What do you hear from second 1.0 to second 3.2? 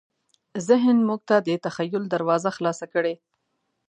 موږ ته د تخیل دروازه خلاصه کړې.